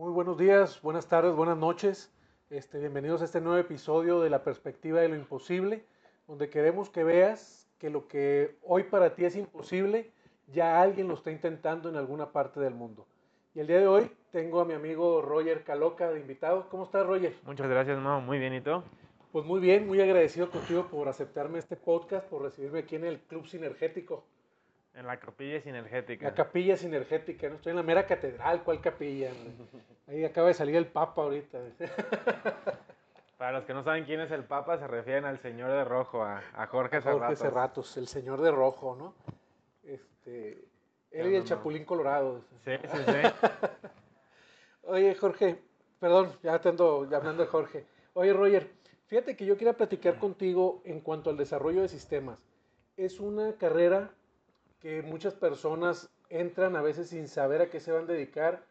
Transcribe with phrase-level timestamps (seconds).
[0.00, 2.10] Muy buenos días, buenas tardes, buenas noches.
[2.48, 5.84] Este, bienvenidos a este nuevo episodio de La Perspectiva de lo Imposible,
[6.26, 10.10] donde queremos que veas que lo que hoy para ti es imposible,
[10.46, 13.06] ya alguien lo está intentando en alguna parte del mundo.
[13.54, 16.66] Y el día de hoy tengo a mi amigo Roger Caloca de invitado.
[16.70, 17.34] ¿Cómo estás, Roger?
[17.44, 18.22] Muchas gracias, Mau.
[18.22, 18.82] Muy bien, ¿y tú?
[19.32, 23.20] Pues muy bien, muy agradecido contigo por aceptarme este podcast, por recibirme aquí en el
[23.20, 24.24] Club Sinergético.
[24.94, 26.26] En la capilla sinergética.
[26.26, 27.56] La capilla sinergética, ¿no?
[27.56, 29.30] Estoy en la mera catedral, ¿cuál capilla?
[30.10, 31.60] Ahí acaba de salir el Papa ahorita.
[33.38, 36.24] Para los que no saben quién es el Papa, se refieren al señor de rojo,
[36.24, 37.20] a, Jorge Serratos.
[37.20, 39.14] Jorge Serratos, el señor de rojo, ¿no?
[39.84, 40.64] Este,
[41.12, 42.42] él y el Chapulín Colorado.
[42.64, 43.46] Sí, sí, sí.
[44.82, 45.62] Oye, Jorge,
[46.00, 47.86] perdón, ya te ando hablando de Jorge.
[48.14, 48.68] Oye, Roger,
[49.06, 52.44] fíjate que yo quería platicar contigo en cuanto al desarrollo de sistemas.
[52.96, 54.10] Es una carrera
[54.80, 58.64] que muchas personas entran a veces sin saber a qué se van a dedicar,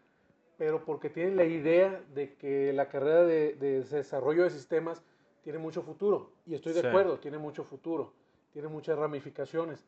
[0.59, 5.01] pero porque tienen la idea de que la carrera de, desarrollo de sistemas
[5.41, 6.33] tiene mucho futuro.
[6.45, 8.11] Y estoy de acuerdo, tiene mucho futuro,
[8.51, 9.85] tiene muchas ramificaciones.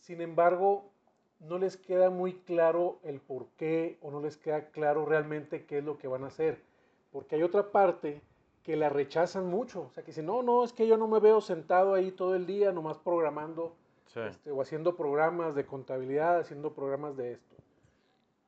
[0.00, 0.90] Sin embargo,
[1.38, 5.78] no les queda muy claro el por qué o no les queda claro realmente qué
[5.78, 6.64] es lo que van a hacer.
[7.12, 8.20] Porque hay otra parte
[8.64, 9.82] que la rechazan mucho.
[9.82, 12.34] O sea, que dicen, no, no, es que yo no me veo sentado ahí todo
[12.34, 13.76] el día nomás programando
[14.16, 17.54] este, o haciendo programas de contabilidad, haciendo programas de esto.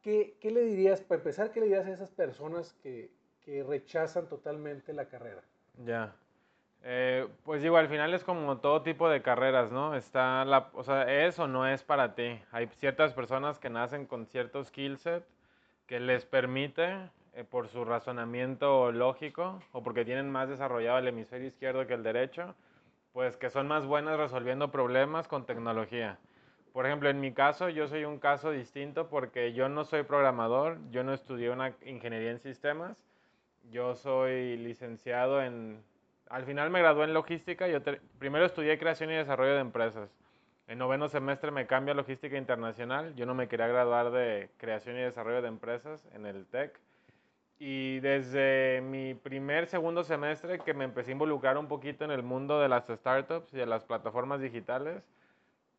[0.02, 3.10] ¿Qué, ¿Qué, le dirías, para empezar, qué le dirías a esas personas que,
[3.44, 5.42] que rechazan totalmente la carrera?
[5.84, 6.14] Ya.
[6.82, 9.94] Eh, pues digo, al final es como todo tipo de carreras, ¿no?
[9.94, 12.40] Está la, o sea, es o no es para ti.
[12.52, 15.24] Hay ciertas personas que nacen con cierto skill set
[15.86, 21.46] que les permite, eh, por su razonamiento lógico o porque tienen más desarrollado el hemisferio
[21.46, 22.56] izquierdo que el derecho,
[23.12, 26.18] pues que son más buenas resolviendo problemas con tecnología.
[26.72, 30.78] Por ejemplo, en mi caso, yo soy un caso distinto porque yo no soy programador,
[30.90, 32.96] yo no estudié una ingeniería en sistemas,
[33.70, 35.82] yo soy licenciado en...
[36.28, 37.80] Al final me gradué en logística, yo
[38.18, 40.10] primero estudié creación y desarrollo de empresas.
[40.68, 44.96] En noveno semestre me cambio a logística internacional, yo no me quería graduar de creación
[44.96, 46.78] y desarrollo de empresas en el TEC
[47.62, 52.22] y desde mi primer, segundo semestre que me empecé a involucrar un poquito en el
[52.22, 55.02] mundo de las startups y de las plataformas digitales,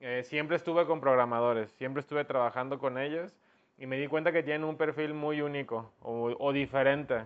[0.04, 3.38] eh, siempre estuve con programadores, siempre estuve trabajando con ellos
[3.78, 7.26] y me di cuenta que tienen un perfil muy único o, diferente,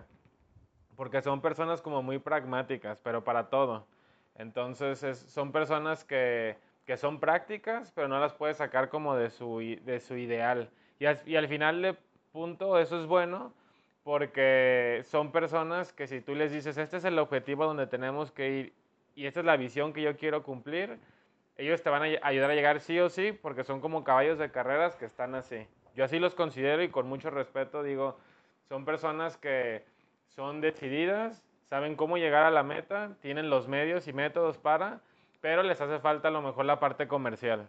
[0.94, 3.86] porque son personas como muy pragmáticas, pero para todo.
[4.34, 9.58] Entonces son personas que, que, son prácticas, pero no las puedes sacar como de su,
[9.58, 10.68] de su ideal.
[10.98, 11.96] Y al, y al final de
[12.30, 13.54] punto eso es bueno,
[14.04, 18.50] porque son personas que si tú les dices, este es el objetivo donde tenemos que
[18.50, 18.72] ir
[19.14, 20.98] y esta es la visión que yo quiero cumplir,
[21.58, 24.50] ellos te van a ayudar a llegar sí o sí, porque son como caballos de
[24.50, 25.66] carreras que están así.
[25.94, 28.18] Yo así los considero y con mucho respeto digo,
[28.68, 29.84] son personas que
[30.28, 35.00] son decididas, saben cómo llegar a la meta, tienen los medios y métodos para,
[35.40, 37.68] pero les hace falta a lo mejor la parte comercial.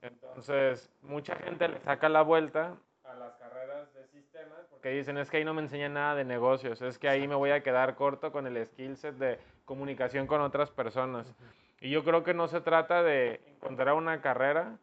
[0.00, 5.28] Entonces, mucha gente le saca la vuelta a las carreras de sistemas porque dicen es
[5.28, 7.96] que ahí no me enseñan nada de negocios, es que ahí me voy a quedar
[7.96, 11.34] corto con el skill set de comunicación con otras personas.
[11.80, 14.78] Y yo creo que no se trata de encontrar una carrera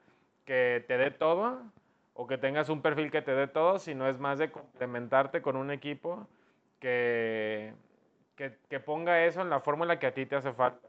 [0.45, 1.61] que te dé todo
[2.13, 5.57] o que tengas un perfil que te dé todo, sino es más de complementarte con
[5.57, 6.27] un equipo
[6.79, 7.73] que,
[8.35, 10.87] que, que ponga eso en la fórmula que a ti te hace falta.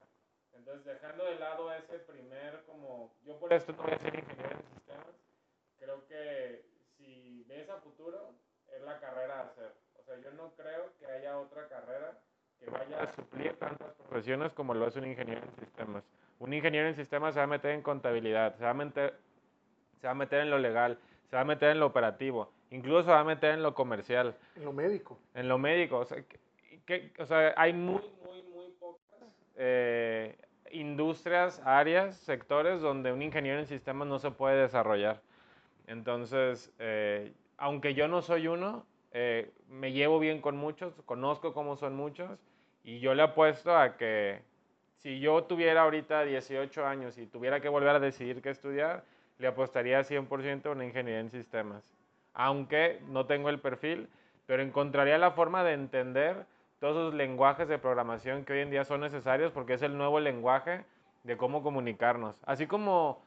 [0.55, 4.51] Entonces, dejando de lado ese primer, como yo por esto no voy a ser ingeniero
[4.51, 5.15] en sistemas,
[5.79, 6.65] creo que
[7.49, 8.35] ves a futuro,
[8.73, 9.73] es la carrera a hacer.
[9.99, 12.19] O sea, yo no creo que haya otra carrera
[12.61, 16.05] que vaya a suplir tantas profesiones como lo es un ingeniero en sistemas.
[16.39, 19.19] Un ingeniero en sistemas se va a meter en contabilidad, se va a meter,
[20.01, 20.99] se va a meter en lo legal,
[21.31, 24.35] se va a meter en lo operativo, incluso se va a meter en lo comercial.
[24.55, 25.19] En lo médico.
[25.35, 25.99] En lo médico.
[25.99, 26.23] O sea,
[26.85, 29.01] que, o sea hay muy, muy, muy pocas
[29.57, 30.37] eh,
[30.71, 35.21] industrias, áreas, sectores donde un ingeniero en sistemas no se puede desarrollar.
[35.87, 41.77] Entonces, eh, aunque yo no soy uno, eh, me llevo bien con muchos, conozco cómo
[41.77, 42.39] son muchos
[42.87, 44.41] y yo le apuesto a que
[44.99, 49.03] si yo tuviera ahorita 18 años y tuviera que volver a decidir qué estudiar,
[49.39, 51.83] le apostaría 100% a una ingeniería en sistemas.
[52.33, 54.09] Aunque no tengo el perfil,
[54.47, 56.47] pero encontraría la forma de entender
[56.79, 60.21] todos los lenguajes de programación que hoy en día son necesarios porque es el nuevo
[60.21, 60.85] lenguaje
[61.25, 62.37] de cómo comunicarnos.
[62.47, 63.21] Así como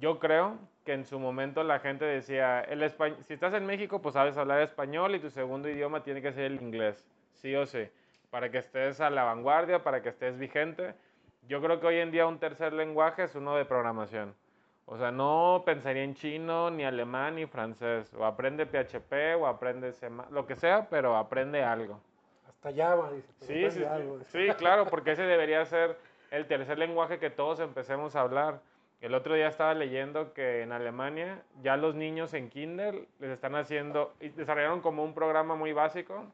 [0.00, 2.90] yo creo que en su momento la gente decía, el
[3.22, 6.46] si estás en México, pues sabes hablar español y tu segundo idioma tiene que ser
[6.46, 7.88] el inglés, sí o sí,
[8.34, 10.92] para que estés a la vanguardia, para que estés vigente.
[11.46, 14.34] Yo creo que hoy en día un tercer lenguaje es uno de programación.
[14.86, 18.12] O sea, no pensaría en chino, ni alemán, ni francés.
[18.12, 22.00] O aprende PHP, o aprende C++, lo que sea, pero aprende algo.
[22.48, 23.32] Hasta Java, dice.
[23.38, 23.84] Sí, sí,
[24.26, 25.96] sí, claro, porque ese debería ser
[26.32, 28.62] el tercer lenguaje que todos empecemos a hablar.
[29.00, 33.54] El otro día estaba leyendo que en Alemania ya los niños en Kindle les están
[33.54, 36.26] haciendo, desarrollaron como un programa muy básico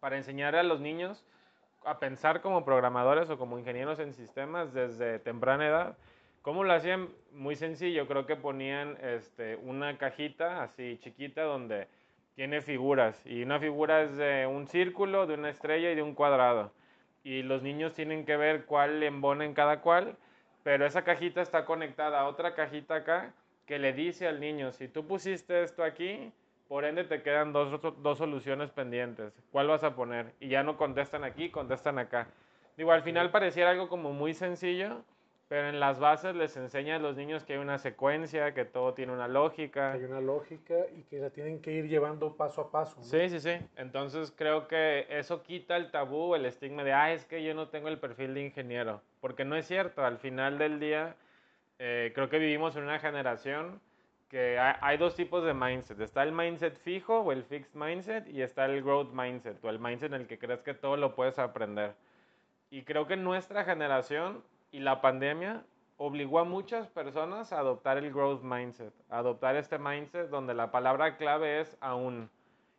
[0.00, 1.24] para enseñar a los niños
[1.84, 5.98] a pensar como programadores o como ingenieros en sistemas desde temprana edad.
[6.42, 7.08] ¿Cómo lo hacían?
[7.32, 11.88] Muy sencillo, creo que ponían este, una cajita así chiquita donde
[12.34, 16.14] tiene figuras y una figura es de un círculo, de una estrella y de un
[16.14, 16.72] cuadrado.
[17.24, 20.16] Y los niños tienen que ver cuál embona en cada cual,
[20.62, 23.32] pero esa cajita está conectada a otra cajita acá
[23.66, 26.32] que le dice al niño, si tú pusiste esto aquí,
[26.68, 29.32] por ende te quedan dos, dos soluciones pendientes.
[29.50, 30.34] ¿Cuál vas a poner?
[30.38, 32.28] Y ya no contestan aquí, contestan acá.
[32.76, 35.02] Digo, al final pareciera algo como muy sencillo,
[35.48, 38.92] pero en las bases les enseña a los niños que hay una secuencia, que todo
[38.92, 39.92] tiene una lógica.
[39.92, 43.02] Hay una lógica y que la tienen que ir llevando paso a paso.
[43.02, 43.56] Sí, sí, sí.
[43.76, 47.68] Entonces creo que eso quita el tabú, el estigma de, ah, es que yo no
[47.68, 49.00] tengo el perfil de ingeniero.
[49.22, 50.04] Porque no es cierto.
[50.04, 51.16] Al final del día,
[51.78, 53.80] eh, creo que vivimos en una generación
[54.28, 56.00] que hay, dos tipos de mindset.
[56.00, 59.78] Está el mindset fijo o el fixed mindset y está el growth mindset o el
[59.78, 61.94] mindset en el que crees que todo lo puedes aprender.
[62.70, 65.64] Y creo que nuestra generación y la pandemia
[65.96, 70.70] obligó a muchas personas a adoptar el growth mindset, a adoptar este mindset donde la
[70.70, 72.30] palabra clave es aún.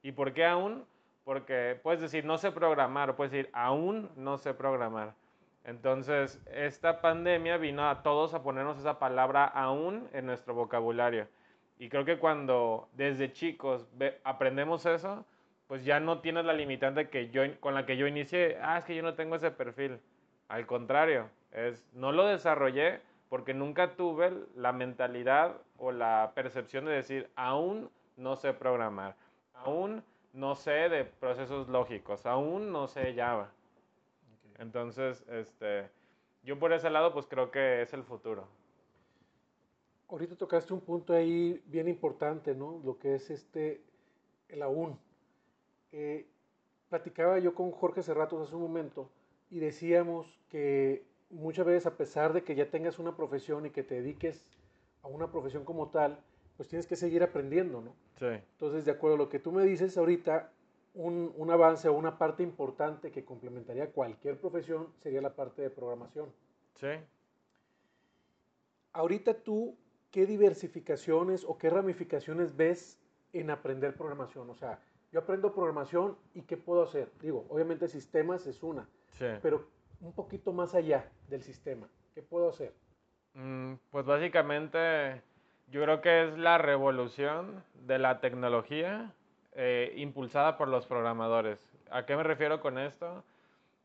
[0.03, 0.85] ¿Y por qué aún?
[1.23, 5.15] Porque puedes decir no sé programar, puedes decir aún no sé programar.
[5.63, 11.27] Entonces, esta pandemia vino a todos a ponernos esa palabra aún en nuestro vocabulario.
[11.79, 13.87] Y creo que cuando desde chicos
[14.25, 15.25] aprendemos eso,
[15.67, 18.85] pues ya no tienes la limitante que yo, con la que yo inicié, ah, es
[18.85, 19.97] que yo no tengo ese perfil.
[20.49, 22.99] Al contrario, es, no lo desarrollé
[23.29, 29.15] porque nunca tuve la mentalidad o la percepción de decir, aún no sé programar,
[29.53, 30.03] aún
[30.33, 33.51] no sé de procesos lógicos, aún no sé Java.
[34.57, 35.89] Entonces, este,
[36.43, 38.47] yo por ese lado, pues creo que es el futuro.
[40.09, 42.81] Ahorita tocaste un punto ahí bien importante, ¿no?
[42.83, 43.81] Lo que es este,
[44.47, 44.97] el aún.
[45.91, 46.27] Eh,
[46.89, 49.09] platicaba yo con Jorge Cerratos hace un momento
[49.49, 53.83] y decíamos que muchas veces a pesar de que ya tengas una profesión y que
[53.83, 54.43] te dediques
[55.03, 56.19] a una profesión como tal,
[56.57, 57.95] pues tienes que seguir aprendiendo, ¿no?
[58.17, 58.25] Sí.
[58.25, 60.51] Entonces, de acuerdo a lo que tú me dices ahorita,
[60.95, 65.69] un, un, avance o una parte importante que complementaría cualquier profesión sería la parte de
[65.69, 66.33] programación.
[66.75, 66.87] Sí.
[68.91, 69.77] Ahorita tú,
[70.11, 72.99] ¿qué diversificaciones o qué ramificaciones ves
[73.33, 74.49] en aprender programación?
[74.49, 74.79] O sea,
[75.11, 77.11] yo aprendo programación y ¿qué puedo hacer?
[77.21, 79.25] Digo, obviamente sistemas es una, sí.
[79.41, 79.67] pero
[80.01, 81.87] un poquito más allá del sistema.
[82.13, 82.73] ¿Qué puedo hacer?
[83.33, 85.21] Mm, pues básicamente
[85.67, 89.13] yo creo que es la revolución de la tecnología
[89.53, 91.59] eh, impulsada por los programadores.
[91.91, 93.23] ¿A qué me refiero con esto?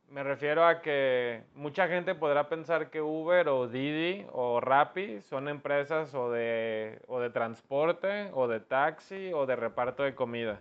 [0.09, 5.49] Me refiero a que mucha gente podrá pensar que Uber o Didi o Rappi son
[5.49, 10.61] empresas o de, o de transporte o de taxi o de reparto de comida.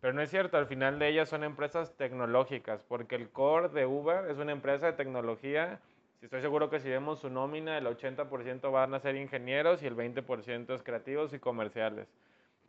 [0.00, 3.86] Pero no es cierto, al final de ellas son empresas tecnológicas, porque el core de
[3.86, 5.80] Uber es una empresa de tecnología.
[6.18, 9.86] Si estoy seguro que si vemos su nómina, el 80% van a ser ingenieros y
[9.86, 12.08] el 20% es creativos y comerciales.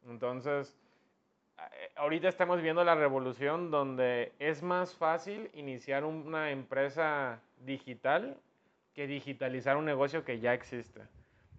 [0.07, 0.75] Entonces,
[1.95, 8.37] ahorita estamos viendo la revolución donde es más fácil iniciar una empresa digital
[8.93, 11.01] que digitalizar un negocio que ya existe.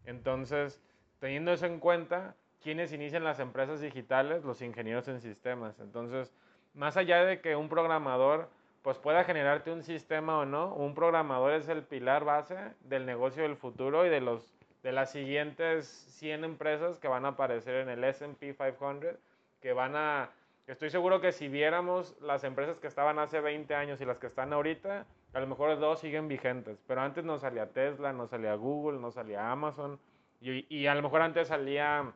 [0.04, 0.80] Entonces,
[1.19, 5.78] teniendo eso en cuenta, quienes inician las empresas digitales, los ingenieros en sistemas.
[5.80, 6.33] Entonces,
[6.75, 8.49] más allá de que un programador
[8.83, 13.42] pues pueda generarte un sistema o no, un programador es el pilar base del negocio
[13.42, 17.90] del futuro y de los de las siguientes 100 empresas que van a aparecer en
[17.90, 19.19] el S&P 500,
[19.61, 20.31] que van a
[20.67, 24.29] estoy seguro que si viéramos las empresas que estaban hace 20 años y las que
[24.29, 28.55] están ahorita, a lo mejor dos siguen vigentes, pero antes no salía Tesla, no salía
[28.55, 29.99] Google, no salía Amazon
[30.40, 32.12] y, y a lo mejor antes salía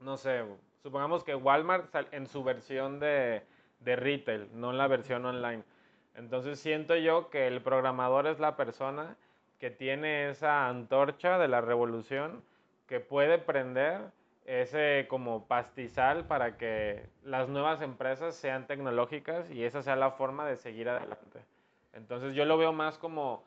[0.00, 0.44] no sé,
[0.82, 3.42] supongamos que Walmart en su versión de,
[3.80, 5.62] de retail, no en la versión online.
[6.14, 9.16] Entonces siento yo que el programador es la persona
[9.58, 12.42] que tiene esa antorcha de la revolución
[12.86, 14.12] que puede prender
[14.46, 20.46] ese como pastizal para que las nuevas empresas sean tecnológicas y esa sea la forma
[20.46, 21.40] de seguir adelante.
[21.92, 23.42] Entonces yo lo veo más como,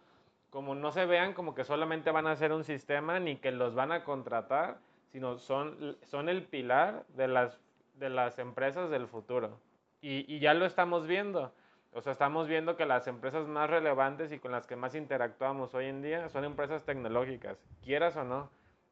[0.50, 3.76] como no se vean como que solamente van a hacer un sistema ni que los
[3.76, 4.80] van a contratar,
[5.12, 7.58] sino son, son el pilar de las,
[7.96, 9.58] de las empresas del futuro.
[10.02, 11.54] Y, y, ya lo estamos viendo.
[11.92, 15.74] O sea, estamos viendo que las empresas más relevantes y con las que más interactuamos
[15.74, 18.50] hoy en día son empresas tecnológicas, quieras o no.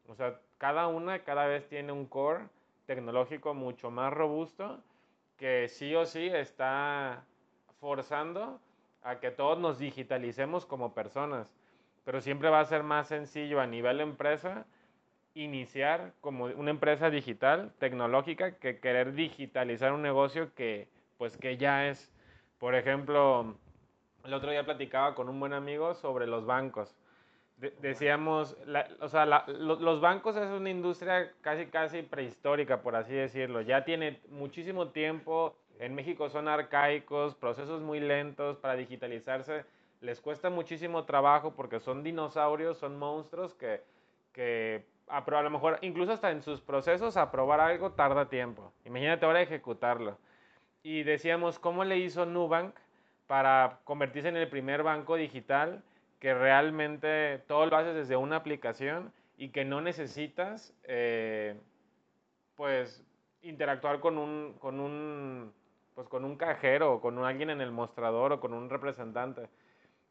[0.08, 2.46] O sea, cada una cada vez tiene un core
[2.86, 4.82] tecnológico mucho más robusto
[5.38, 7.24] que sí o sí está
[7.80, 8.60] forzando
[9.04, 11.48] a que todos nos digitalicemos como personas.
[12.06, 14.66] Pero siempre va a ser más sencillo a nivel empresa
[15.34, 20.88] iniciar como una empresa digital, tecnológica, que querer digitalizar un negocio que,
[21.18, 22.12] pues, que ya es.
[22.58, 23.56] Por ejemplo,
[24.26, 26.96] el otro día platicaba con un buen amigo sobre los bancos.
[27.58, 28.56] Decíamos,
[29.00, 33.62] o sea, los bancos es una industria casi, casi prehistórica, por así decirlo.
[33.62, 35.56] Ya tiene muchísimo tiempo.
[35.80, 39.66] En México son arcaicos, procesos muy lentos para digitalizarse.
[40.02, 43.82] Les cuesta muchísimo trabajo porque son dinosaurios, son monstruos que,
[44.34, 48.72] que a, a lo mejor incluso hasta en sus procesos aprobar algo tarda tiempo.
[48.86, 50.18] Imagínate ahora ejecutarlo.
[50.84, 52.76] Y decíamos, ¿cómo le hizo Nubank
[53.26, 55.84] para convertirse en el primer banco digital
[56.20, 61.56] que realmente todo lo haces desde una aplicación y que no necesitas, eh,
[62.56, 63.04] pues,
[63.42, 65.54] interactuar con un, con un,
[65.94, 69.48] pues, con un cajero o con alguien en el mostrador o con un representante.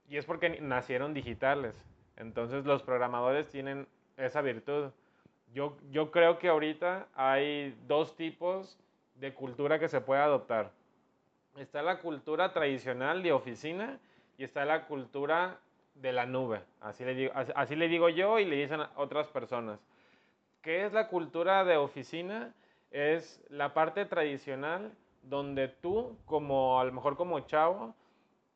[0.09, 1.75] Y es porque nacieron digitales.
[2.17, 4.91] Entonces los programadores tienen esa virtud.
[5.53, 8.79] Yo, yo creo que ahorita hay dos tipos
[9.17, 10.71] de cultura que se puede adoptar.
[11.57, 13.99] Está la cultura tradicional de oficina
[14.39, 15.59] y está la cultura
[16.01, 16.61] de la nube.
[16.81, 19.81] Así le digo, así le digo yo y le dicen a otras personas.
[20.63, 22.53] ¿Qué es la cultura de oficina?
[22.91, 27.95] Es la parte tradicional donde tú, como a lo mejor como chavo,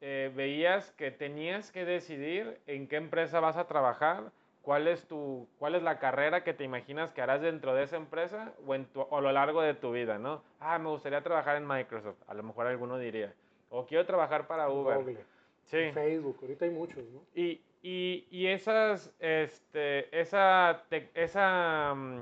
[0.00, 4.32] eh, veías que tenías que decidir en qué empresa vas a trabajar,
[4.62, 7.96] cuál es, tu, cuál es la carrera que te imaginas que harás dentro de esa
[7.96, 10.42] empresa o, en o a lo largo de tu vida, ¿no?
[10.58, 13.34] Ah, me gustaría trabajar en Microsoft, a lo mejor alguno diría.
[13.68, 15.24] O quiero trabajar para Uber.
[15.70, 15.92] Sí.
[15.92, 17.22] Facebook, ahorita hay muchos, ¿no?
[17.34, 20.82] Y, y, y esas, este, esa,
[21.14, 22.20] esa, mm,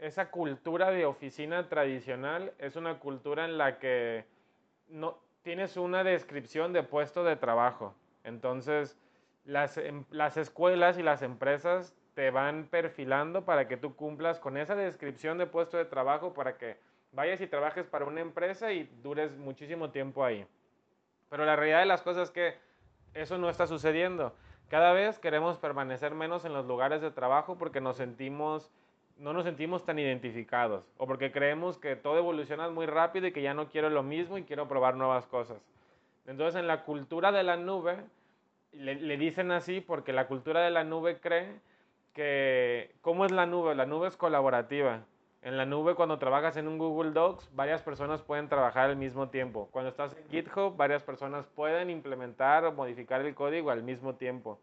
[0.00, 4.24] esa cultura de oficina tradicional es una cultura en la que
[4.88, 7.94] no, tienes una descripción de puesto de trabajo.
[8.24, 8.98] Entonces,
[9.44, 14.56] las, em, las escuelas y las empresas te van perfilando para que tú cumplas con
[14.56, 16.76] esa descripción de puesto de trabajo para que
[17.12, 20.44] vayas y trabajes para una empresa y dures muchísimo tiempo ahí.
[21.30, 22.71] Pero la realidad de las cosas es que
[23.14, 24.34] eso no está sucediendo.
[24.68, 28.70] Cada vez queremos permanecer menos en los lugares de trabajo porque nos sentimos,
[29.18, 33.42] no nos sentimos tan identificados o porque creemos que todo evoluciona muy rápido y que
[33.42, 35.58] ya no quiero lo mismo y quiero probar nuevas cosas.
[36.26, 37.96] Entonces en la cultura de la nube,
[38.72, 41.60] le, dicen así porque la cultura de la nube cree
[42.14, 43.74] que, ¿cómo es la nube?
[43.74, 45.04] La nube es colaborativa.
[45.42, 49.28] En la nube, cuando trabajas en un Google Docs, varias personas pueden trabajar al mismo
[49.28, 49.68] tiempo.
[49.72, 54.60] Cuando estás en GitHub, varias personas pueden implementar o modificar el código al mismo tiempo.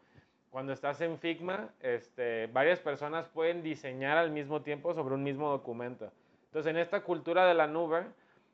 [0.49, 5.49] Cuando estás en Figma, este, varias personas pueden diseñar al mismo tiempo sobre un mismo
[5.49, 6.13] documento.
[6.45, 8.05] Entonces, en esta cultura de la nube,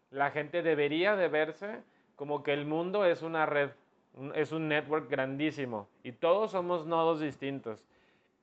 [0.09, 1.83] la gente debería de verse
[2.15, 3.69] como que el mundo es una red
[4.33, 7.83] es un network grandísimo y todos somos nodos distintos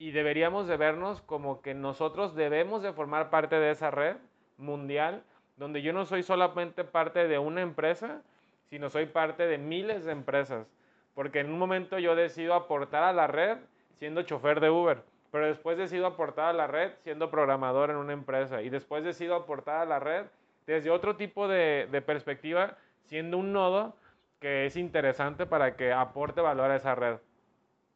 [0.02, 4.16] y deberíamos de vernos como que nosotros debemos de formar parte de esa red
[4.59, 5.23] mundial
[5.56, 8.21] donde yo no soy solamente parte de una empresa,
[8.68, 10.66] sino soy parte de miles de empresas,
[11.14, 13.59] porque en un momento yo decido aportar a la red
[14.00, 18.12] siendo chofer de Uber, pero después decido aportar a la red siendo programador en una
[18.12, 20.26] empresa y después decido aportar a la red
[20.66, 23.94] desde otro tipo de, de perspectiva siendo un nodo
[24.40, 27.18] que es interesante para que aporte valor a esa red.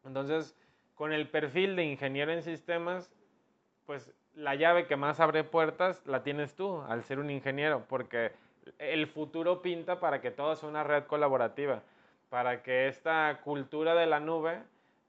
[0.05, 0.55] Entonces,
[0.97, 3.13] con el perfil de ingeniero en sistemas,
[3.85, 8.31] pues la llave que más abre puertas la tienes tú al ser un ingeniero, porque
[8.79, 11.83] el futuro pinta para que todo sea una red colaborativa,
[12.29, 14.59] para que esta cultura de la nube,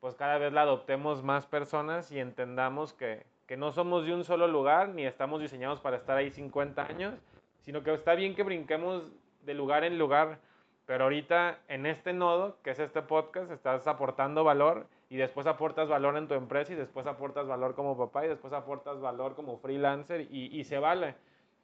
[0.01, 4.25] pues cada vez la adoptemos más personas y entendamos que, que no somos de un
[4.25, 7.15] solo lugar, ni estamos diseñados para estar ahí 50 años,
[7.61, 9.11] sino que está bien que brinquemos
[9.43, 10.39] de lugar en lugar.
[10.85, 15.89] Pero ahorita en este nodo, que es este podcast, estás aportando valor y después aportas
[15.89, 19.59] valor en tu empresa y después aportas valor como papá y después aportas valor como
[19.59, 21.15] freelancer y, y se vale.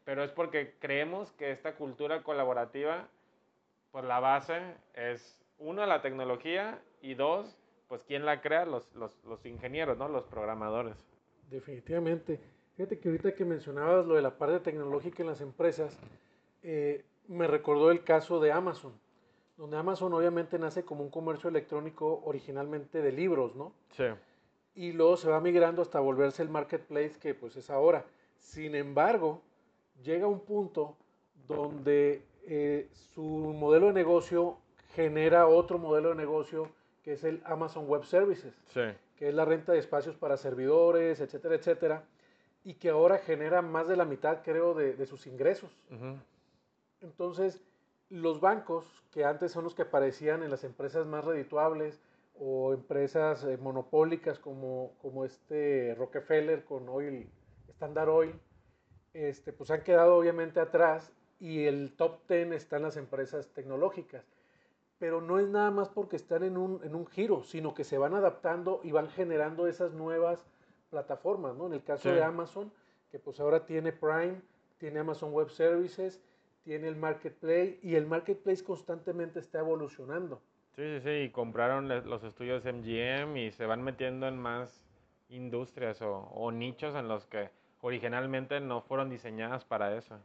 [0.04, 3.08] Pero es porque creemos que esta cultura colaborativa,
[3.90, 4.60] pues la base
[4.94, 7.58] es, uno, la tecnología y dos,
[7.88, 10.08] pues quién la crea, los, los, los ingenieros, ¿no?
[10.08, 10.96] Los programadores.
[11.50, 12.40] Definitivamente.
[12.76, 15.96] Fíjate que ahorita que mencionabas lo de la parte tecnológica en las empresas,
[16.62, 18.92] eh, me recordó el caso de Amazon
[19.56, 23.72] donde Amazon obviamente nace como un comercio electrónico originalmente de libros, ¿no?
[23.90, 24.04] Sí.
[24.74, 28.04] Y luego se va migrando hasta volverse el marketplace que pues es ahora.
[28.38, 29.40] Sin embargo,
[30.02, 30.96] llega un punto
[31.46, 34.56] donde eh, su modelo de negocio
[34.94, 36.68] genera otro modelo de negocio
[37.04, 38.80] que es el Amazon Web Services, Sí.
[39.16, 42.02] que es la renta de espacios para servidores, etcétera, etcétera,
[42.64, 45.70] y que ahora genera más de la mitad, creo, de, de sus ingresos.
[47.02, 47.60] Entonces,
[48.14, 52.00] los bancos, que antes son los que aparecían en las empresas más redituables
[52.38, 57.28] o empresas eh, monopólicas como, como este Rockefeller con Oil,
[57.68, 58.40] Standard Oil,
[59.12, 64.24] este, pues han quedado obviamente atrás y el top 10 están las empresas tecnológicas.
[64.98, 67.98] Pero no es nada más porque están en un, en un giro, sino que se
[67.98, 70.44] van adaptando y van generando esas nuevas
[70.90, 71.66] plataformas, ¿no?
[71.66, 72.14] En el caso Sí.
[72.14, 72.72] de Amazon,
[73.10, 74.40] que pues ahora tiene Prime,
[74.78, 76.20] tiene Amazon Web Services,
[76.64, 80.40] tiene el Marketplace y el Marketplace constantemente está evolucionando.
[80.74, 84.82] Sí, sí, sí, y compraron los estudios MGM y se van metiendo en más
[85.28, 90.18] industrias o, o nichos en los que originalmente no fueron diseñadas para eso.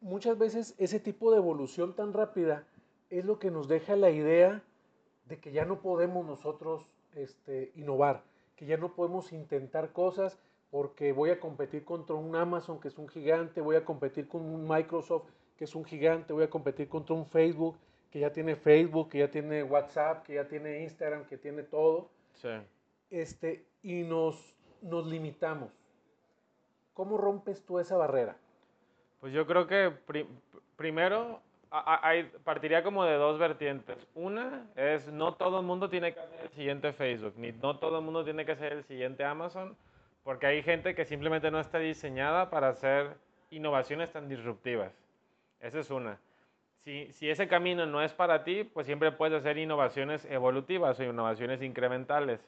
[0.00, 2.66] Muchas veces ese tipo de evolución tan rápida
[3.08, 4.62] es lo que nos deja la idea
[5.24, 8.22] de que ya no podemos nosotros este, innovar,
[8.56, 10.38] que ya no podemos intentar cosas
[10.70, 14.42] porque voy a competir contra un Amazon que es un gigante, voy a competir con
[14.42, 17.76] un Microsoft que es un gigante, voy a competir contra un Facebook
[18.10, 22.08] que ya tiene Facebook, que ya tiene WhatsApp, que ya tiene Instagram, que tiene todo,
[22.34, 22.48] Sí.
[23.10, 25.70] este, y nos, nos limitamos.
[26.94, 28.36] ¿Cómo rompes tú esa barrera?
[29.20, 30.26] Pues yo creo que pri-
[30.76, 34.06] primero hay- partiría como de dos vertientes.
[34.14, 37.98] Una es no todo el mundo tiene que hacer el siguiente Facebook, ni no todo
[37.98, 39.76] el mundo tiene que hacer el siguiente Amazon,
[40.22, 43.16] porque hay gente que simplemente no está diseñada para hacer
[43.50, 44.92] innovaciones tan disruptivas.
[45.60, 46.18] Esa es una.
[46.84, 51.04] Si, si ese camino no es para ti, pues siempre puedes hacer innovaciones evolutivas o
[51.04, 52.40] innovaciones incrementales.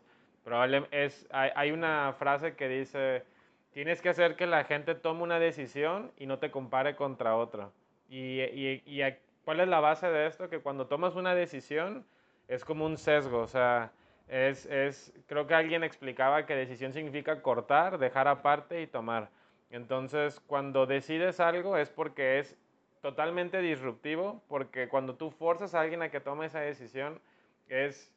[0.44, 3.24] Probable es, hay, hay una frase que dice,
[3.72, 7.70] tienes que hacer que la gente tome una decisión y no te compare contra otra.
[8.08, 9.02] Y, y- y
[9.44, 10.48] cuál es la base de esto?
[10.48, 12.06] Que cuando tomas una decisión
[12.48, 13.92] es como un sesgo, o sea,
[14.28, 19.30] es, es, creo que alguien explicaba que decisión significa cortar, dejar aparte y tomar.
[19.70, 22.56] Entonces, cuando decides algo es porque es
[23.00, 27.20] totalmente disruptivo, porque cuando tú forzas a alguien a que tome esa decisión,
[27.68, 28.12] es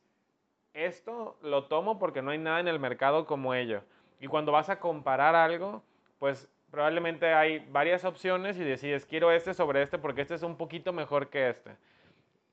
[0.74, 3.84] esto lo tomo porque no hay nada en el mercado como ello.
[4.20, 5.84] Y cuando vas a comparar algo,
[6.20, 10.56] pues probablemente hay varias opciones y decides, quiero este sobre este porque este es un
[10.56, 11.76] poquito mejor que este.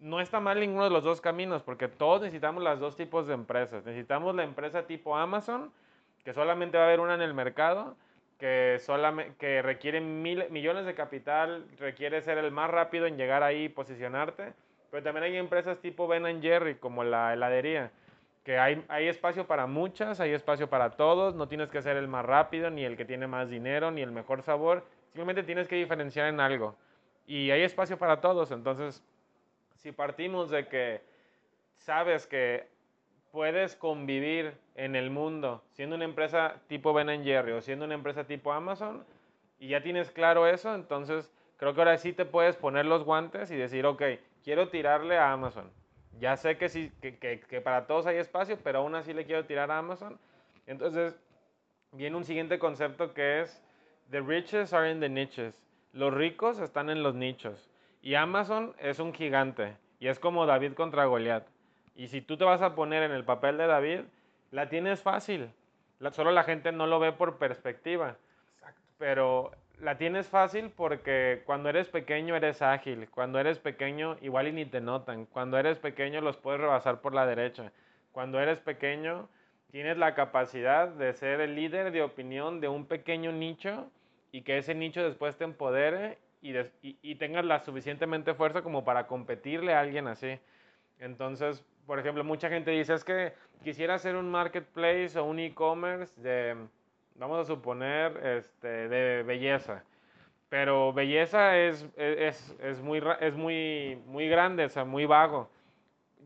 [0.00, 3.34] No está mal ninguno de los dos caminos porque todos necesitamos los dos tipos de
[3.34, 3.84] empresas.
[3.84, 5.72] Necesitamos la empresa tipo Amazon,
[6.24, 7.96] que solamente va a haber una en el mercado,
[8.38, 13.42] que, solamente, que requiere mil- millones de capital, requiere ser el más rápido en llegar
[13.42, 14.52] ahí y posicionarte.
[14.90, 17.90] Pero también hay empresas tipo Ben Jerry, como la heladería,
[18.44, 22.08] que hay, hay espacio para muchas, hay espacio para todos, no tienes que ser el
[22.08, 25.76] más rápido, ni el que tiene más dinero, ni el mejor sabor, simplemente tienes que
[25.76, 26.74] diferenciar en algo.
[27.26, 29.04] Y hay espacio para todos, entonces,
[29.74, 31.02] si partimos de que
[31.76, 32.66] sabes que
[33.32, 38.24] puedes convivir en el mundo siendo una empresa tipo Ben Jerry o siendo una empresa
[38.24, 39.04] tipo Amazon
[39.58, 43.50] y ya tienes claro eso, entonces creo que ahora sí te puedes poner los guantes
[43.50, 44.02] y decir, ok,
[44.44, 45.70] quiero tirarle a Amazon.
[46.20, 49.24] Ya sé que, sí, que, que- que para todos hay espacio, pero aún así le
[49.24, 50.18] quiero tirar a Amazon.
[50.66, 51.18] Entonces
[51.92, 53.62] viene un siguiente concepto que es,
[54.10, 55.60] the riches are in the niches.
[55.92, 57.68] Los ricos están en los nichos.
[58.02, 59.76] Y Amazon es un gigante.
[59.98, 61.44] Y es como David contra Goliat.
[61.98, 64.00] Y si tú te vas a poner en el papel de David,
[64.52, 65.50] la tienes fácil.
[65.98, 68.16] La- solo la gente no lo ve por perspectiva.
[68.98, 73.08] Pero la tienes fácil porque cuando eres pequeño eres ágil.
[73.10, 75.26] Cuando eres pequeño igual y ni te notan.
[75.26, 77.72] Cuando eres pequeño los puedes rebasar por la derecha.
[78.12, 79.28] Cuando eres pequeño
[79.72, 83.90] tienes la capacidad de ser el líder de opinión de un pequeño nicho
[84.30, 88.62] y que ese nicho después te empodere y, des- y- y tengas la suficientemente fuerza
[88.62, 90.38] como para competirle a alguien así.
[91.00, 93.32] Entonces, por ejemplo, mucha gente dice, es que
[93.64, 96.54] quisiera hacer un marketplace o un e-commerce de,
[97.14, 99.82] vamos a suponer, este, de belleza.
[100.50, 105.48] Pero belleza es, es, es muy, es muy, muy grande, o sea, muy vago.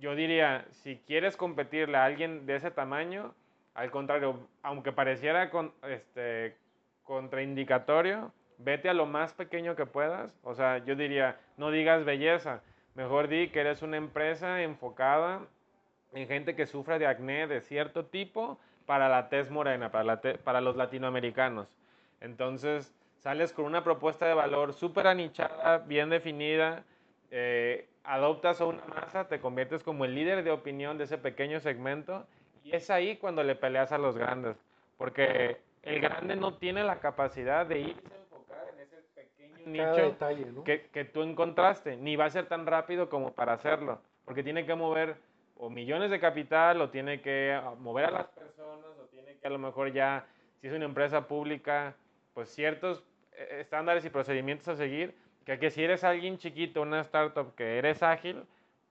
[0.00, 3.32] Yo diría, si quieres competirle a alguien de ese tamaño,
[3.74, 6.56] al contrario, aunque pareciera con, este,
[7.04, 10.36] contraindicatorio, vete a lo más pequeño que puedas.
[10.42, 12.62] O sea, yo diría, no digas belleza,
[12.94, 15.40] mejor di que eres una empresa enfocada
[16.12, 20.20] en gente que sufre de acné de cierto tipo para la tez morena, para, la
[20.44, 21.68] para los latinoamericanos.
[22.20, 26.84] Entonces, sales con una propuesta de valor súper anichada, bien definida,
[27.30, 31.60] eh, adoptas a una masa, te conviertes como el líder de opinión de ese pequeño
[31.60, 32.26] segmento
[32.64, 34.56] y es ahí cuando le peleas a los grandes,
[34.98, 39.51] porque el grande no tiene la capacidad de irse a enfocar en ese pequeño Cada
[39.66, 40.64] nicho detalle, ¿no?
[40.64, 44.66] que, que tú encontraste, ni va a ser tan rápido como para hacerlo, porque tiene
[44.66, 45.16] que mover
[45.56, 49.46] o millones de capital, o tiene que ah, mover a las personas, o tiene que
[49.46, 50.26] a lo mejor ya,
[50.60, 51.94] si es una empresa pública,
[52.34, 57.00] pues ciertos eh, estándares y procedimientos a seguir, que, que si eres alguien chiquito, una
[57.02, 58.42] startup que eres ágil,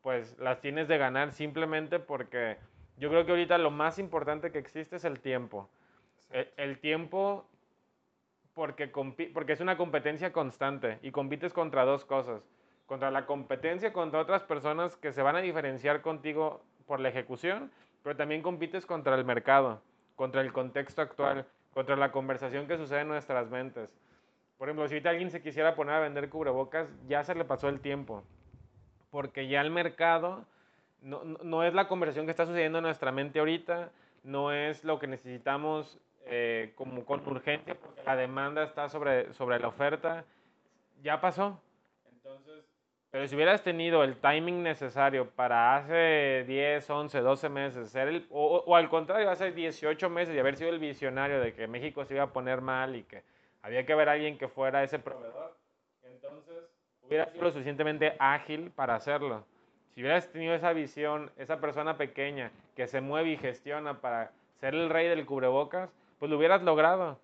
[0.01, 2.57] pues las tienes de ganar simplemente porque
[2.97, 5.69] yo creo que ahorita lo más importante que existe es el tiempo.
[6.31, 7.45] El, el, tiempo
[8.61, 8.87] porque,
[9.33, 12.43] porque es una competencia constante y compites contra dos cosas.
[12.85, 17.71] Contra la competencia, contra otras personas que se van a diferenciar contigo por la ejecución,
[18.03, 19.81] pero también compites contra el mercado,
[20.15, 23.97] contra el contexto actual, contra la conversación que sucede en nuestras mentes.
[24.59, 27.67] Por ejemplo, si ahorita alguien se quisiera poner a vender cubrebocas, ya se le pasó
[27.67, 28.23] el tiempo,
[29.09, 30.45] porque ya el mercado
[31.01, 33.89] no, no es la conversación que está sucediendo en nuestra mente ahorita,
[34.23, 39.59] no es lo que necesitamos eh, como con urgencia, porque la demanda está sobre, sobre
[39.59, 40.23] la oferta,
[41.01, 41.59] ya pasó.
[42.11, 42.65] Entonces,
[43.11, 48.25] pero si hubieras tenido el timing necesario para hace 10, 11, 12 meses, ser el,
[48.29, 52.05] o, o, al contrario, hace 18 meses y haber sido el visionario de que México
[52.05, 53.23] se iba a poner mal y que
[53.61, 55.57] había que a alguien que fuera ese proveedor,
[56.03, 56.63] entonces
[57.01, 59.43] hubiera sido lo suficientemente ágil para hacerlo.
[59.93, 64.31] Si hubieras tenido esa visión, esa persona pequeña que se mueve y gestiona para
[64.61, 67.17] ser el rey del cubrebocas, pues lo hubieras logrado.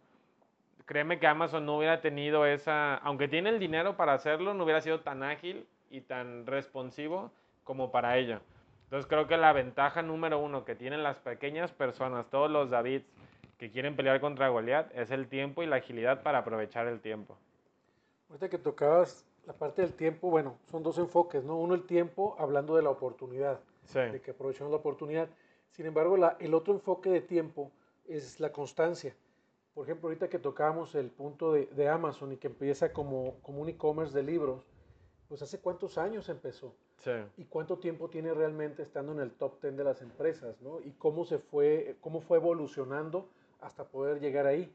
[0.88, 4.82] Créeme que Amazon no hubiera tenido esa, aunque tiene el dinero para hacerlo, no hubiera
[4.82, 7.32] sido tan ágil y tan responsivo
[7.64, 8.40] como para ello.
[8.86, 13.06] Entonces creo que la ventaja número uno que tienen las pequeñas personas, todos los Davids
[13.60, 17.38] que quieren pelear contra Goliath, es el tiempo y la agilidad para aprovechar el tiempo.
[18.30, 21.56] Ahorita que tocabas la parte del tiempo, bueno, son dos enfoques, ¿no?
[21.56, 24.00] Uno el tiempo, hablando de la oportunidad, sí.
[24.00, 25.30] de que aprovechamos la oportunidad.
[25.70, 27.72] Sin embargo, la, el otro enfoque de tiempo
[28.08, 29.16] es la constancia.
[29.74, 33.62] Por ejemplo, ahorita que tocamos el punto de, de Amazon y que empieza como, como
[33.62, 34.66] un e-commerce de libros,
[35.28, 36.74] pues hace cuántos años empezó.
[36.98, 37.12] Sí.
[37.38, 40.80] Y cuánto tiempo tiene realmente estando en el top 10 de las empresas, ¿no?
[40.82, 43.30] Y cómo se fue, cómo fue evolucionando
[43.62, 44.74] hasta poder llegar ahí.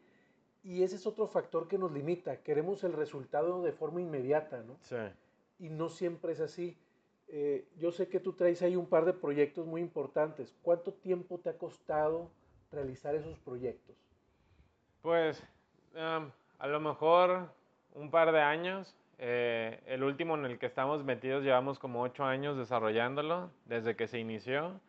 [0.62, 2.36] Y ese es otro factor que nos limita.
[2.42, 4.76] Queremos el resultado de forma inmediata, ¿no?
[4.82, 4.96] Sí.
[5.58, 6.76] Y no siempre es así.
[7.26, 10.54] Eh, yo sé que tú traes ahí un par de proyectos muy importantes.
[10.62, 12.30] ¿Cuánto tiempo te ha costado
[12.72, 13.96] realizar esos proyectos?
[15.02, 15.42] Pues
[15.94, 17.48] um, a lo mejor
[17.94, 18.94] un par de años.
[19.18, 24.08] Eh, el último en el que estamos metidos llevamos como ocho años desarrollándolo desde que
[24.08, 24.80] se inició.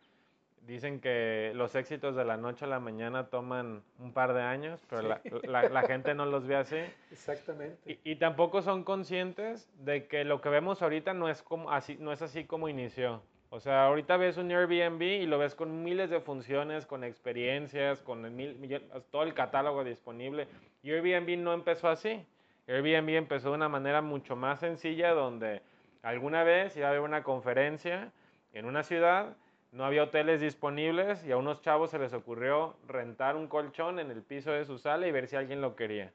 [0.66, 4.80] Dicen que los éxitos de la noche a la mañana toman un par de años,
[4.88, 5.08] pero sí.
[5.08, 5.20] la,
[5.62, 6.78] la, la, gente no los ve así.
[7.12, 7.78] Exactamente.
[8.02, 11.98] Y, y, tampoco son conscientes de que lo que vemos ahorita no es, como así,
[12.00, 13.22] no es así como inició.
[13.54, 18.02] O sea, ahorita ves un Airbnb y lo ves con miles de funciones, con experiencias,
[18.02, 20.48] con mil, todo el catálogo disponible.
[20.82, 22.26] Y Airbnb no empezó así.
[22.66, 25.62] Airbnb empezó de una manera mucho más sencilla donde
[26.02, 28.10] alguna vez iba a haber una conferencia
[28.54, 29.36] en una ciudad,
[29.70, 34.10] no había hoteles disponibles y a unos chavos se les ocurrió rentar un colchón en
[34.10, 36.10] el piso de su sala y ver si alguien lo quería.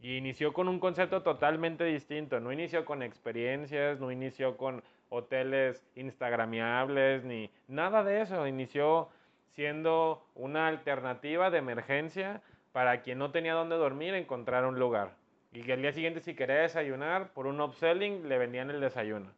[0.00, 5.84] Y inició con un concepto totalmente distinto, no inició con experiencias, no inició con hoteles
[5.94, 8.46] instagramiables, ni nada de eso.
[8.46, 9.10] Inició
[9.54, 12.40] siendo una alternativa de emergencia
[12.72, 15.10] para quien no tenía dónde dormir, encontrar un lugar.
[15.52, 19.30] Y que el día siguiente si quería desayunar, por un upselling le vendían el desayuno.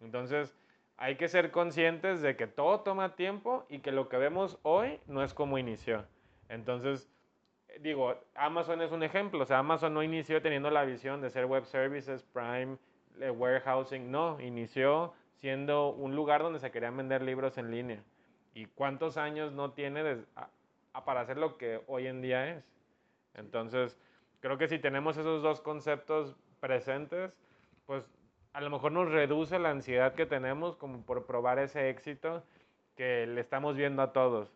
[0.00, 0.56] Entonces,
[0.96, 5.00] hay que ser conscientes de que todo toma tiempo y que lo que vemos hoy
[5.06, 6.06] no es como inició.
[6.48, 7.10] Entonces,
[7.80, 9.42] digo, Amazon es un ejemplo.
[9.42, 12.78] O sea, Amazon no inició teniendo la visión de ser web services, Prime,
[13.18, 18.02] warehousing, no, inició siendo un lugar donde se querían vender libros en línea.
[18.54, 20.48] ¿Y cuántos años no tiene de, a,
[20.92, 22.64] a para hacer lo que hoy en día es?
[23.34, 23.98] Entonces,
[24.40, 27.36] creo que si tenemos esos dos conceptos presentes,
[27.86, 28.04] pues
[28.52, 32.42] a lo mejor nos reduce la ansiedad que tenemos como por probar ese éxito
[32.96, 34.52] que le estamos viendo a todos.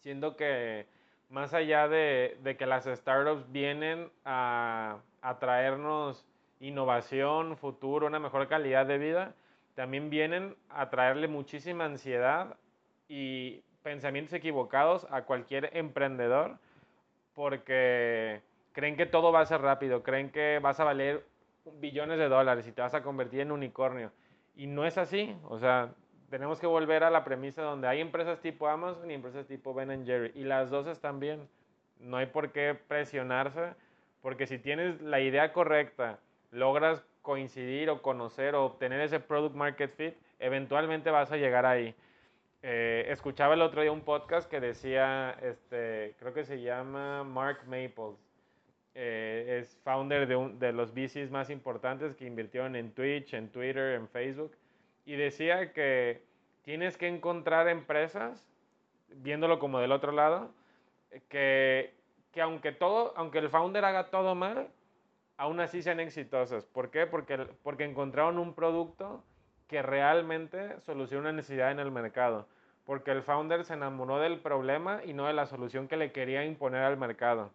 [0.00, 0.86] Siendo que
[1.30, 6.26] más allá de, de que las startups vienen a, a traernos
[6.68, 9.34] innovación, futuro, una mejor calidad de vida,
[9.74, 12.56] también vienen a traerle muchísima ansiedad
[13.08, 16.58] y pensamientos equivocados a cualquier emprendedor
[17.34, 18.40] porque
[18.72, 21.24] creen que todo va a ser rápido, creen que vas a valer
[21.80, 24.12] billones de dólares y te vas a convertir en unicornio.
[24.56, 25.90] Y no es así, o sea,
[26.30, 30.06] tenemos que volver a la premisa donde hay empresas tipo Amazon y empresas tipo Ben
[30.06, 31.48] Jerry y las dos están bien.
[31.98, 33.74] No hay por qué presionarse
[34.22, 36.18] porque si tienes la idea correcta,
[36.54, 41.94] logras coincidir o conocer o obtener ese product market fit, eventualmente vas a llegar ahí.
[42.62, 47.60] Eh, escuchaba el otro día un podcast que decía, este, creo que se llama Mark
[47.66, 48.16] Maples,
[48.94, 53.50] eh, es founder de, un, de los VCs más importantes que invirtieron en Twitch, en
[53.50, 54.56] Twitter, en Facebook,
[55.04, 56.22] y decía que
[56.62, 58.46] tienes que encontrar empresas,
[59.08, 60.52] viéndolo como del otro lado,
[61.28, 61.92] que,
[62.32, 64.68] que aunque, todo, aunque el founder haga todo mal,
[65.36, 66.64] aún así sean exitosas.
[66.64, 67.06] ¿Por qué?
[67.06, 69.24] Porque, porque encontraron un producto
[69.68, 72.46] que realmente soluciona una necesidad en el mercado.
[72.84, 76.44] Porque el founder se enamoró del problema y no de la solución que le quería
[76.44, 77.50] imponer al mercado.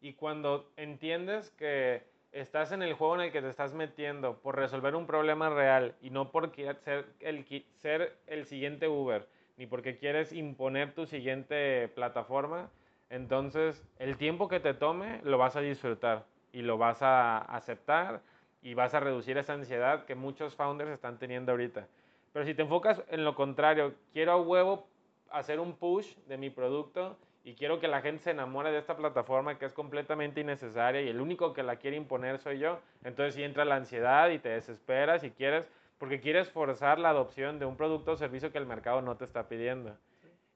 [0.00, 4.56] Y cuando entiendes que estás en el juego en el que te estás metiendo por
[4.56, 7.44] resolver un problema real y no por ser el,
[7.76, 12.70] ser el siguiente Uber, ni porque quieres imponer tu siguiente plataforma,
[13.10, 18.20] entonces el tiempo que te tome lo vas a disfrutar y lo vas a aceptar
[18.62, 21.86] y vas a reducir esa ansiedad que muchos founders están teniendo ahorita.
[22.32, 24.86] Pero si te enfocas en lo contrario, quiero a huevo
[25.30, 28.96] hacer un push de mi producto y quiero que la gente se enamore de esta
[28.96, 33.34] plataforma que es completamente innecesaria y el único que la quiere imponer soy yo, entonces
[33.34, 35.66] si entra la ansiedad y te desesperas y quieres,
[35.98, 39.24] porque quieres forzar la adopción de un producto o servicio que el mercado no te
[39.24, 39.96] está pidiendo.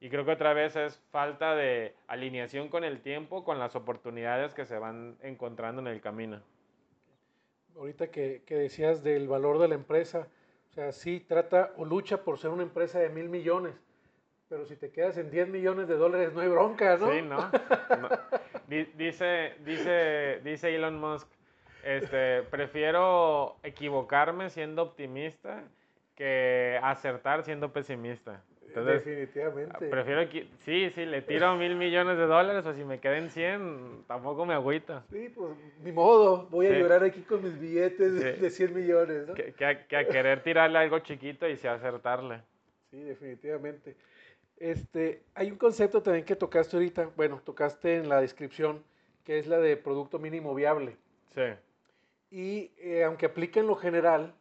[0.01, 4.53] Y creo que otra vez es falta de alineación con el tiempo, con las oportunidades
[4.53, 6.41] que se van encontrando en el camino.
[7.77, 10.29] Ahorita que, que decías del valor de la empresa,
[10.71, 13.75] o sea, sí trata o lucha por ser una empresa de mil millones,
[14.49, 17.11] pero si te quedas en 10 millones de dólares no hay bronca, ¿no?
[17.11, 17.51] Sí, ¿no?
[18.69, 21.29] Dice, dice, dice Elon Musk,
[21.83, 25.65] este, prefiero equivocarme siendo optimista
[26.15, 28.43] que acertar siendo pesimista.
[28.83, 29.87] Definitivamente.
[29.87, 34.05] Prefiero que, sí, sí, le tiro mil millones de dólares o si me queden 100,
[34.07, 35.05] tampoco me agüita.
[35.11, 35.51] Sí, pues
[35.83, 39.35] ni modo, voy a llorar aquí con mis billetes de 100 millones, ¿no?
[39.35, 42.41] Que, que, a, que, a, querer tirarle algo chiquito y sí acertarle.
[42.91, 43.97] Sí, definitivamente.
[44.57, 48.83] Este, hay un concepto también que tocaste ahorita, bueno, tocaste en la descripción,
[49.25, 50.97] que es la de producto mínimo viable.
[51.35, 51.43] Sí.
[52.31, 54.35] Y eh, aunque aplica en lo general,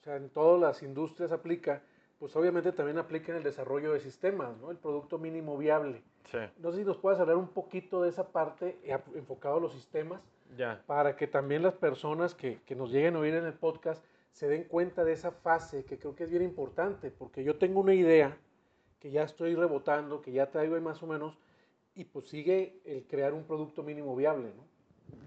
[0.00, 1.82] o sea, en todas las industrias aplica,
[2.20, 4.70] pues obviamente también aplica en el desarrollo de sistemas, ¿no?
[4.70, 6.02] El producto mínimo viable.
[6.30, 6.38] Sí.
[6.58, 9.72] No sé si nos puedes hablar un poquito de esa parte eh, enfocado a los
[9.72, 10.20] sistemas,
[10.56, 10.82] ya.
[10.86, 14.48] para que también las personas que, que nos lleguen a oír en el podcast se
[14.48, 17.94] den cuenta de esa fase que creo que es bien importante, porque yo tengo una
[17.94, 18.36] idea
[19.00, 21.38] que ya estoy rebotando, que ya traigo ahí más o menos,
[21.94, 24.68] y pues sigue el crear un producto mínimo viable, ¿no?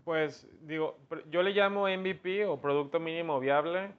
[0.06, 0.98] Pues digo,
[1.32, 3.92] yo le llamo MVP o producto mínimo viable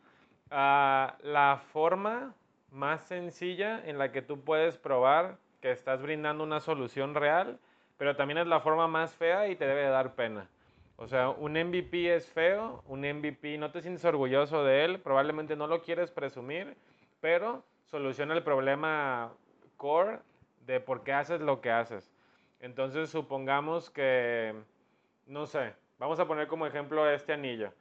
[0.50, 2.34] a la forma
[2.74, 7.58] más sencilla en la que tú puedes probar que estás brindando una solución real,
[7.96, 10.48] pero también es la forma más fea y te debe dar pena.
[10.96, 15.56] O sea, un MVP es feo, un MVP no te sientes orgulloso de él, probablemente
[15.56, 16.76] no lo quieres presumir,
[17.20, 19.32] pero soluciona el problema
[19.76, 20.18] core
[20.66, 22.12] de por qué haces lo que haces.
[22.60, 24.54] Entonces, supongamos que,
[25.26, 27.72] no sé, vamos a poner como ejemplo este anillo.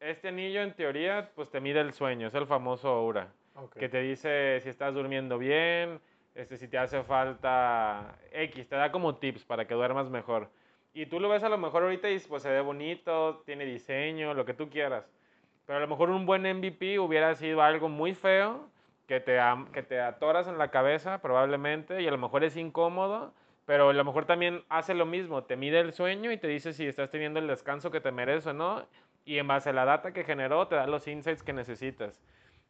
[0.00, 3.32] Este anillo, en teoría, pues te mide el sueño, es el famoso aura,
[3.74, 6.00] que te dice si estás durmiendo bien,
[6.34, 10.48] este, si te hace falta X, te da como tips para que duermas mejor.
[10.92, 14.34] Y tú lo ves a lo mejor ahorita y pues se ve bonito, tiene diseño,
[14.34, 15.08] lo que tú quieras.
[15.66, 18.68] Pero a lo mejor un buen MVP hubiera sido algo muy feo
[19.06, 19.38] que te,
[19.72, 23.32] que te atoras en la cabeza probablemente y a lo mejor es incómodo,
[23.66, 26.72] pero a lo mejor también hace lo mismo, te mide el sueño y te dice
[26.72, 28.86] si estás teniendo el descanso que te mereces o no,
[29.24, 32.20] y en base a la data que generó te da los insights que necesitas.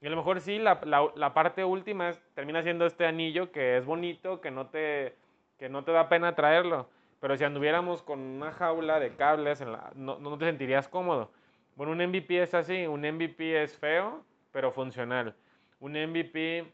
[0.00, 0.80] Y a lo mejor sí, la,
[1.14, 5.14] la, parte última es, termina siendo este anillo que es bonito, que no, te,
[5.58, 6.88] que no te da pena traerlo,
[7.20, 11.30] pero si anduviéramos con una jaula de cables, en la, no, no te sentirías cómodo.
[11.76, 15.34] Bueno, un MVP es así, un MVP es feo, pero funcional
[15.80, 16.70] un MVP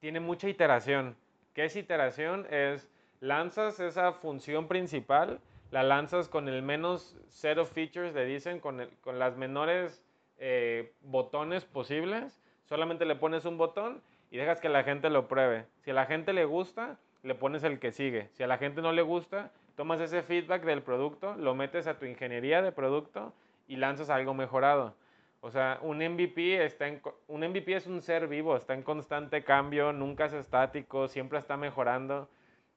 [0.00, 1.16] tiene mucha iteración.
[1.52, 2.46] ¿Qué es iteración?
[2.50, 2.88] Es
[3.20, 9.18] lanzas esa función principal, la lanzas con el menos cero features, le dicen, con, con
[9.18, 10.02] las menores
[10.38, 12.40] eh, botones posibles.
[12.68, 15.66] Solamente le pones un botón y dejas que la gente lo pruebe.
[15.80, 18.28] Si a la gente le gusta, le pones el que sigue.
[18.32, 21.98] Si a la gente no le gusta, tomas ese feedback del producto, lo metes a
[21.98, 23.32] tu ingeniería de producto
[23.66, 24.94] y lanzas algo mejorado.
[25.40, 26.86] O sea, un MVP, está
[27.28, 31.56] un MVP es un ser vivo, está en constante cambio, nunca es estático, siempre está
[31.56, 32.28] mejorando.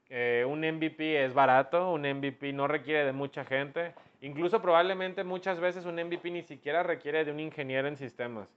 [0.10, 3.94] Eh, un MVP es barato, un MVP no requiere de mucha gente.
[4.22, 8.48] Incluso probablemente muchas veces un MVP ni siquiera requiere de un ingeniero en sistemas.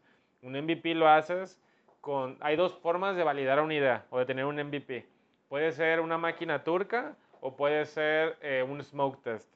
[0.43, 1.59] Un MVP lo haces
[2.03, 2.37] con...
[2.41, 5.07] Hay dos formas de validar una idea o de tener un MVP.
[5.49, 9.49] Puede ser una máquina turca o puede ser eh, un smoke test.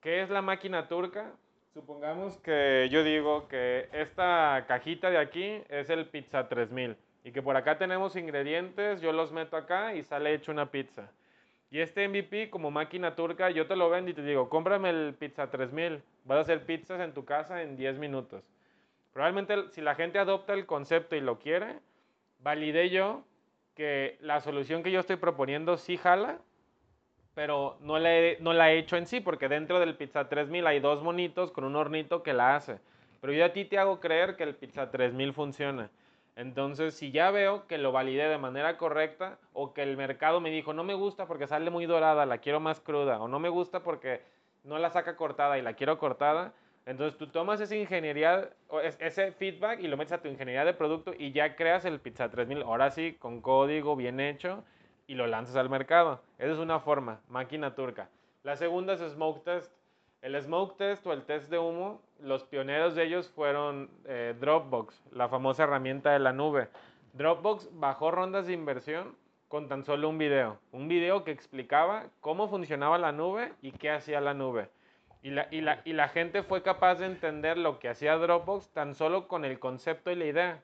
[0.00, 1.32] ¿Qué es la máquina turca?
[1.72, 7.42] Supongamos que yo digo que esta cajita de aquí es el Pizza 3000 y que
[7.42, 11.10] por acá tenemos ingredientes, yo los meto acá y sale hecho una pizza.
[11.74, 15.12] Y este MVP como máquina turca, yo te lo vendo y te digo, cómprame el
[15.18, 18.44] Pizza 3000, vas a hacer pizzas en tu casa en 10 minutos.
[19.12, 21.80] Probablemente si la gente adopta el concepto y lo quiere,
[22.38, 23.24] validé yo
[23.74, 26.38] que la solución que yo estoy proponiendo sí jala,
[27.34, 30.68] pero no la, he, no la he hecho en sí, porque dentro del Pizza 3000
[30.68, 32.78] hay dos monitos con un hornito que la hace.
[33.20, 35.90] Pero yo a ti te hago creer que el Pizza 3000 funciona.
[36.36, 40.50] Entonces, si ya veo que lo validé de manera correcta o que el mercado me
[40.50, 43.48] dijo, no me gusta porque sale muy dorada, la quiero más cruda, o no me
[43.48, 44.22] gusta porque
[44.64, 46.52] no la saca cortada y la quiero cortada,
[46.86, 48.50] entonces tú tomas esa ingeniería,
[48.98, 52.28] ese feedback y lo metes a tu ingeniería de producto y ya creas el Pizza
[52.28, 54.64] 3000, ahora sí, con código bien hecho
[55.06, 56.20] y lo lanzas al mercado.
[56.38, 58.08] Esa es una forma, máquina turca.
[58.42, 59.72] La segunda es smoke test.
[60.24, 65.04] El smoke test o el test de humo, los pioneros de ellos fueron eh, Dropbox,
[65.12, 66.68] la famosa herramienta de la nube.
[67.12, 69.14] Dropbox bajó rondas de inversión
[69.48, 70.58] con tan solo un video.
[70.72, 74.70] Un video que explicaba cómo funcionaba la nube y qué hacía la nube.
[75.22, 78.70] Y la, y, la, y la gente fue capaz de entender lo que hacía Dropbox
[78.70, 80.62] tan solo con el concepto y la idea.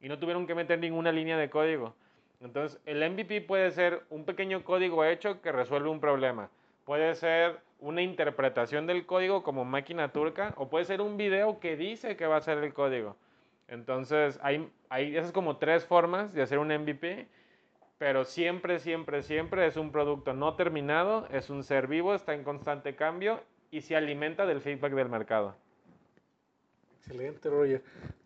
[0.00, 1.96] Y no tuvieron que meter ninguna línea de código.
[2.40, 6.48] Entonces, el MVP puede ser un pequeño código hecho que resuelve un problema.
[6.84, 11.76] Puede ser una interpretación del código como máquina turca o puede ser un video que
[11.76, 13.16] dice que va a ser el código.
[13.68, 17.28] Entonces, hay, hay esas como tres formas de hacer un MVP,
[17.98, 22.44] pero siempre, siempre, siempre es un producto no terminado, es un ser vivo, está en
[22.44, 23.40] constante cambio
[23.70, 25.56] y se alimenta del feedback del mercado.
[26.98, 27.82] Excelente, Roger.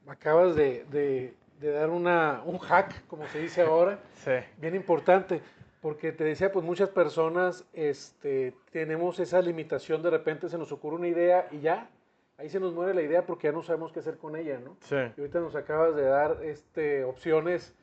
[0.07, 4.33] Acabas de, de de dar una, un hack, como se dice ahora, sí.
[4.59, 5.41] bien importante,
[5.85, 10.97] porque te decía, pues muchas personas este, tenemos esa limitación, de repente se nos ocurre
[10.97, 11.91] una idea y ya,
[12.39, 14.79] ahí se nos muere la idea porque ya no sabemos qué hacer con ella, ¿no?
[14.81, 14.97] Sí.
[15.15, 17.75] Y ahorita nos acabas de dar este, opciones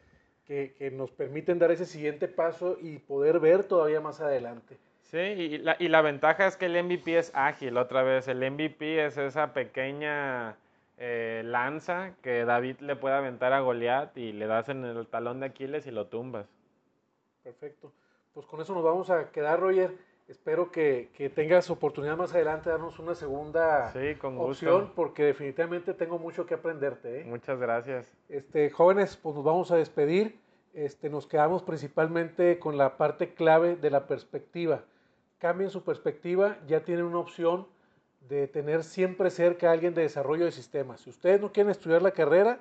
[0.47, 4.79] que, que nos permiten dar ese siguiente paso y poder ver todavía más adelante.
[5.03, 8.39] Sí, y la, y la ventaja es que el MVP es ágil, otra vez, el
[8.49, 10.57] MVP es esa pequeña
[10.97, 15.39] eh, lanza que David le puede aventar a Goliat y le das en el talón
[15.39, 16.47] de Aquiles y lo tumbas.
[17.43, 17.91] Perfecto.
[18.33, 19.95] Pues con eso nos vamos a quedar, Roger.
[20.27, 24.95] Espero que, que tengas oportunidad más adelante de darnos una segunda sí, con opción, gusto.
[24.95, 27.21] porque definitivamente tengo mucho que aprenderte.
[27.21, 27.23] ¿eh?
[27.25, 28.09] Muchas gracias.
[28.29, 30.39] Este, jóvenes, pues nos vamos a despedir.
[30.73, 34.85] Este, nos quedamos principalmente con la parte clave de la perspectiva.
[35.37, 37.67] Cambien su perspectiva, ya tienen una opción
[38.29, 41.01] de tener siempre cerca a alguien de desarrollo de sistemas.
[41.01, 42.59] Si ustedes no quieren estudiar la carrera,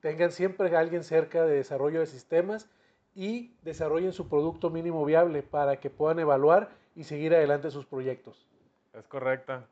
[0.00, 2.68] tengan siempre a alguien cerca de desarrollo de sistemas
[3.14, 8.46] y desarrollen su producto mínimo viable para que puedan evaluar y seguir adelante sus proyectos.
[8.92, 9.64] Es correcto.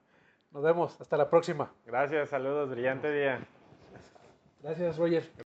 [0.50, 1.72] Nos vemos, hasta la próxima.
[1.86, 3.40] Gracias, saludos, brillante día.
[4.62, 5.30] Gracias, Roger.